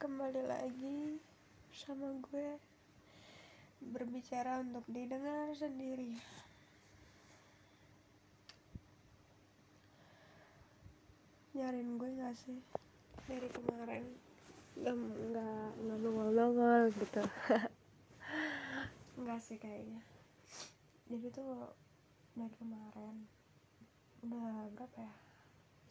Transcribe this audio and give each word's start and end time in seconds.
kembali 0.00 0.48
lagi 0.48 1.20
sama 1.76 2.08
gue 2.24 2.56
berbicara 3.84 4.64
untuk 4.64 4.80
didengar 4.88 5.52
sendiri. 5.52 6.16
Nyariin 11.52 12.00
gue 12.00 12.16
gak 12.16 12.32
sih? 12.32 12.64
Dari 13.28 13.44
kemarin. 13.52 14.08
Gak 14.80 14.96
nggak 14.96 15.68
nggak 15.84 15.98
nongol 16.32 16.88
gitu. 16.96 17.20
Nggak 19.20 19.40
sih 19.44 19.60
kayaknya. 19.60 20.00
Jadi 21.12 21.28
tuh 21.28 21.76
dari 22.40 22.56
kemarin 22.56 23.28
udah 24.24 24.64
berapa 24.72 24.96
ya? 24.96 25.12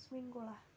Seminggu 0.02 0.42
lah 0.42 0.69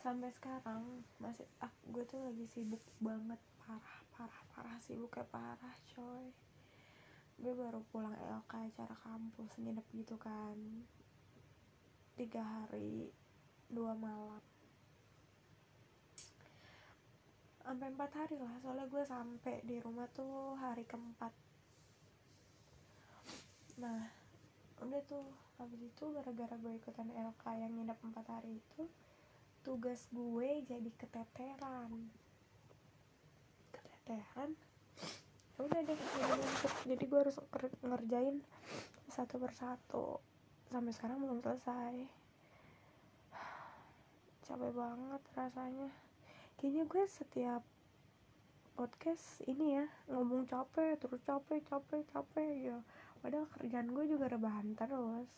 sampai 0.00 0.32
sekarang 0.32 1.04
masih 1.20 1.44
ah, 1.60 1.72
gue 1.84 2.04
tuh 2.08 2.20
lagi 2.24 2.44
sibuk 2.48 2.80
banget. 3.00 3.36
Parah 3.60 4.00
parah 4.16 4.42
parah 4.56 4.76
sibuk 4.80 5.12
kayak 5.12 5.28
parah 5.28 5.76
coy. 5.92 6.32
Gue 7.40 7.52
baru 7.56 7.84
pulang 7.92 8.16
LK 8.16 8.52
acara 8.72 8.96
kampus 9.04 9.52
nginep 9.60 9.86
gitu 9.92 10.16
kan. 10.16 10.56
Tiga 12.16 12.40
hari 12.40 13.12
dua 13.68 13.92
malam. 13.92 14.42
Sampai 17.60 17.92
empat 17.92 18.10
hari 18.16 18.36
lah 18.40 18.56
soalnya 18.64 18.88
gue 18.88 19.04
sampai 19.04 19.62
di 19.62 19.76
rumah 19.84 20.08
tuh 20.16 20.56
hari 20.56 20.88
keempat. 20.88 21.32
Nah 23.78 24.08
udah 24.80 25.00
tuh 25.04 25.28
habis 25.60 25.80
itu 25.84 26.04
gara-gara 26.08 26.56
gue 26.56 26.72
ikutan 26.80 27.12
LK 27.12 27.44
yang 27.60 27.72
nginep 27.76 27.98
empat 28.00 28.26
hari 28.32 28.49
tugas 29.70 30.02
gue 30.10 30.66
jadi 30.66 30.90
keteteran. 30.98 32.10
Keteteran? 33.70 34.58
Ya 35.54 35.58
udah 35.62 35.80
deh 35.86 35.94
jadi 35.94 36.42
jadi 36.90 37.04
gue 37.06 37.20
harus 37.22 37.38
ngerjain 37.78 38.42
satu 39.06 39.38
persatu. 39.38 40.18
Sampai 40.74 40.90
sekarang 40.90 41.22
belum 41.22 41.38
selesai. 41.38 42.02
Capek 44.50 44.74
banget 44.74 45.22
rasanya. 45.38 45.94
Kayaknya 46.58 46.84
gue 46.90 47.04
setiap 47.06 47.62
podcast 48.74 49.38
ini 49.46 49.78
ya 49.78 49.86
ngomong 50.10 50.50
capek 50.50 50.98
terus 50.98 51.22
capek 51.22 51.62
capek 51.70 52.02
capek 52.10 52.74
ya. 52.74 52.78
Padahal 53.22 53.46
kerjaan 53.54 53.94
gue 53.94 54.18
juga 54.18 54.26
rebahan 54.34 54.74
terus 54.74 55.30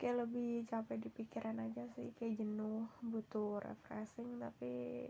kayak 0.00 0.24
lebih 0.24 0.64
capek 0.64 0.96
di 0.96 1.12
pikiran 1.12 1.60
aja 1.60 1.84
sih 1.92 2.08
kayak 2.16 2.40
jenuh 2.40 2.88
butuh 3.04 3.60
refreshing 3.60 4.40
tapi 4.40 5.04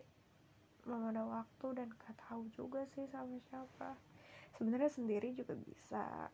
belum 0.82 1.14
ada 1.14 1.22
waktu 1.22 1.66
dan 1.78 1.88
gak 1.94 2.18
tahu 2.26 2.50
juga 2.50 2.82
sih 2.90 3.06
sama 3.06 3.38
siapa. 3.46 3.94
Sebenarnya 4.58 4.90
sendiri 4.90 5.30
juga 5.36 5.54
bisa. 5.54 6.32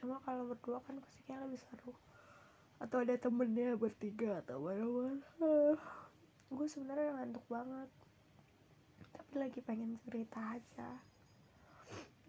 Cuma 0.00 0.18
kalau 0.26 0.50
berdua 0.50 0.82
kan 0.82 0.98
pasti 0.98 1.22
kayak 1.28 1.46
lebih 1.46 1.60
seru. 1.60 1.94
Atau 2.82 3.04
ada 3.04 3.14
temennya 3.14 3.78
bertiga 3.78 4.42
atau 4.42 4.58
mana-mana. 4.64 5.78
Gue 6.50 6.66
sebenarnya 6.66 7.20
ngantuk 7.20 7.46
banget. 7.46 7.90
Tapi 9.14 9.32
lagi 9.38 9.60
pengen 9.62 10.00
cerita 10.02 10.40
aja. 10.56 10.90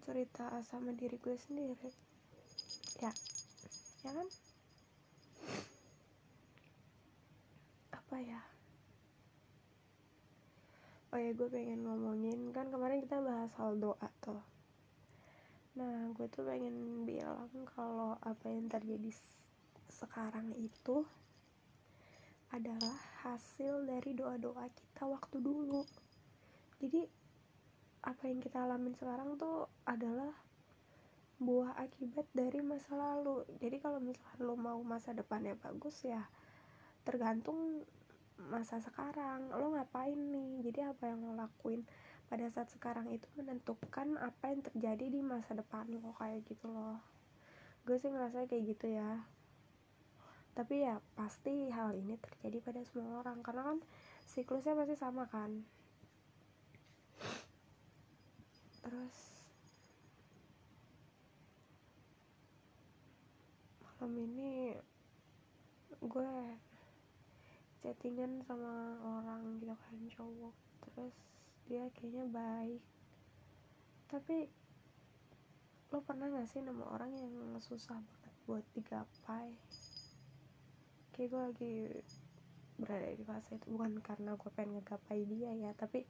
Cerita 0.06 0.62
sama 0.62 0.94
diri 0.94 1.18
gue 1.18 1.36
sendiri. 1.40 1.90
Ya 3.02 3.12
apa 7.92 8.16
ya? 8.24 8.42
Oh 11.12 11.20
ya 11.20 11.36
gue 11.36 11.48
pengen 11.52 11.84
ngomongin 11.84 12.56
kan 12.56 12.72
kemarin 12.72 13.04
kita 13.04 13.20
bahas 13.20 13.52
soal 13.60 13.76
doa 13.76 14.08
tuh. 14.24 14.40
Nah 15.76 16.16
gue 16.16 16.28
tuh 16.32 16.48
pengen 16.48 17.04
bilang 17.04 17.52
kalau 17.76 18.16
apa 18.24 18.48
yang 18.48 18.72
terjadi 18.72 19.12
sekarang 19.92 20.56
itu 20.56 21.04
adalah 22.56 22.96
hasil 23.28 23.84
dari 23.84 24.16
doa-doa 24.16 24.72
kita 24.72 25.04
waktu 25.12 25.44
dulu. 25.44 25.84
Jadi 26.80 27.04
apa 28.06 28.32
yang 28.32 28.40
kita 28.40 28.64
alamin 28.64 28.96
sekarang 28.96 29.36
tuh 29.36 29.68
adalah 29.84 30.32
buah 31.36 31.76
akibat 31.76 32.28
dari 32.32 32.64
masa 32.64 32.96
lalu. 32.96 33.44
Jadi 33.60 33.78
kalau 33.84 34.00
misalnya 34.00 34.40
lo 34.40 34.56
mau 34.56 34.80
masa 34.82 35.12
depannya 35.12 35.60
bagus 35.60 36.04
ya 36.08 36.24
tergantung 37.06 37.86
masa 38.50 38.82
sekarang. 38.82 39.52
Lo 39.54 39.76
ngapain 39.76 40.18
nih? 40.18 40.66
Jadi 40.66 40.80
apa 40.84 41.12
yang 41.12 41.24
lo 41.24 41.34
lakuin 41.38 41.86
pada 42.26 42.50
saat 42.50 42.74
sekarang 42.74 43.12
itu 43.14 43.30
menentukan 43.38 44.18
apa 44.18 44.50
yang 44.50 44.66
terjadi 44.66 45.06
di 45.14 45.22
masa 45.22 45.54
depan 45.54 45.86
lo 45.92 46.12
kayak 46.18 46.42
gitu 46.50 46.68
loh. 46.72 47.00
Gue 47.86 48.02
sih 48.02 48.10
ngerasa 48.10 48.50
kayak 48.50 48.64
gitu 48.76 48.90
ya. 48.98 49.22
Tapi 50.56 50.88
ya 50.88 51.04
pasti 51.20 51.70
hal 51.70 51.94
ini 51.94 52.18
terjadi 52.18 52.58
pada 52.64 52.82
semua 52.88 53.22
orang. 53.22 53.46
Karena 53.46 53.62
kan 53.62 53.78
siklusnya 54.26 54.74
pasti 54.74 54.96
sama 54.98 55.30
kan. 55.30 55.62
Terus 58.82 59.35
malam 63.96 64.28
ini 64.28 64.76
gue 66.04 66.32
chattingan 67.80 68.44
sama 68.44 69.00
orang 69.00 69.56
gitu 69.64 69.72
kan 69.72 69.98
cowok. 70.12 70.56
Terus 70.84 71.16
dia 71.72 71.88
kayaknya 71.96 72.28
baik. 72.28 72.84
Tapi 74.12 74.52
lo 75.96 76.04
pernah 76.04 76.28
gak 76.28 76.52
sih 76.52 76.60
nemu 76.60 76.84
orang 76.92 77.12
yang 77.16 77.34
susah 77.64 77.96
banget 77.96 78.34
buat 78.44 78.66
digapai? 78.76 79.56
Kayak 81.16 81.28
gue 81.32 81.42
lagi 81.42 81.76
berada 82.76 83.08
di 83.16 83.24
fase 83.24 83.56
itu 83.56 83.72
bukan 83.72 84.04
karena 84.04 84.36
gue 84.36 84.52
pengen 84.52 84.84
ngegapai 84.84 85.24
dia 85.24 85.56
ya 85.56 85.72
tapi 85.80 86.04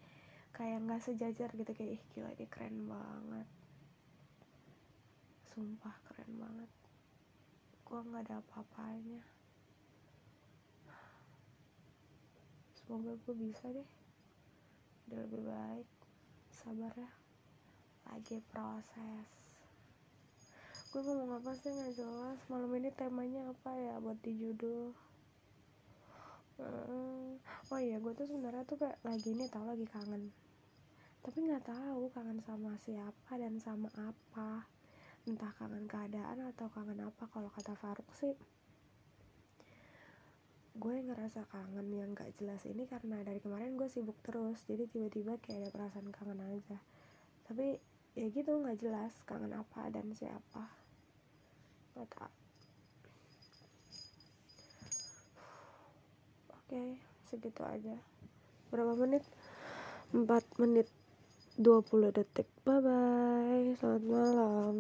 kayak 0.49 0.81
nggak 0.81 0.97
sejajar 0.97 1.53
gitu 1.53 1.77
kayak 1.77 2.01
ih 2.01 2.03
gila 2.09 2.33
dia 2.33 2.49
keren 2.49 2.89
banget. 2.89 3.45
Sumpah 5.53 5.93
keren 6.09 6.41
banget 6.41 6.84
gue 7.95 8.11
nggak 8.11 8.27
ada 8.27 8.43
apa-apanya. 8.43 9.23
Semoga 12.75 13.15
gue 13.23 13.35
bisa 13.39 13.71
deh. 13.71 13.87
Udah 15.07 15.23
lebih 15.23 15.47
baik. 15.47 15.87
Sabar 16.51 16.91
ya. 16.91 17.07
Lagi 18.11 18.43
proses. 18.51 19.31
Gue 20.91 21.07
ngomong 21.07 21.39
apa 21.39 21.55
sih? 21.55 21.71
Nggak 21.71 21.95
jelas. 21.95 22.35
Malam 22.51 22.75
ini 22.75 22.91
temanya 22.91 23.55
apa 23.55 23.71
ya 23.79 23.95
buat 24.03 24.19
di 24.19 24.43
judul? 24.43 24.91
Hmm. 26.59 27.39
oh 27.71 27.79
iya 27.79 27.99
gue 27.99 28.11
tuh 28.15 28.27
sebenarnya 28.27 28.63
tuh 28.63 28.75
kayak 28.75 28.99
lagi 29.07 29.31
ini 29.31 29.47
tau 29.47 29.63
lagi 29.63 29.87
kangen. 29.87 30.35
Tapi 31.23 31.47
nggak 31.47 31.63
tahu 31.63 32.11
kangen 32.11 32.43
sama 32.43 32.75
siapa 32.75 33.39
dan 33.39 33.55
sama 33.63 33.87
apa 33.95 34.67
entah 35.25 35.53
kangen 35.57 35.89
keadaan 35.89 36.53
atau 36.53 36.69
kangen 36.69 37.01
apa 37.01 37.25
kalau 37.33 37.49
kata 37.49 37.73
Faruk 37.73 38.09
sih 38.13 38.37
gue 40.75 40.95
ngerasa 41.07 41.47
kangen 41.47 41.87
yang 41.87 42.11
gak 42.11 42.35
jelas 42.35 42.59
ini 42.67 42.83
karena 42.83 43.23
dari 43.23 43.39
kemarin 43.39 43.79
gue 43.79 43.87
sibuk 43.87 44.19
terus 44.27 44.59
jadi 44.67 44.83
tiba-tiba 44.91 45.39
kayak 45.39 45.63
ada 45.63 45.69
perasaan 45.71 46.11
kangen 46.11 46.43
aja. 46.43 46.77
Tapi 47.47 47.79
ya 48.15 48.27
gitu 48.27 48.59
nggak 48.59 48.83
jelas 48.83 49.15
kangen 49.23 49.55
apa 49.55 49.87
dan 49.87 50.11
siapa. 50.11 50.67
Gak 51.95 52.07
tau. 52.11 52.31
Oke 56.59 56.99
segitu 57.31 57.63
aja. 57.63 57.95
Berapa 58.67 58.99
menit? 58.99 59.23
4 60.11 60.27
menit 60.59 60.91
20 61.55 62.11
detik. 62.11 62.51
Bye 62.67 62.83
bye 62.83 63.71
selamat 63.79 64.03
malam 64.03 64.77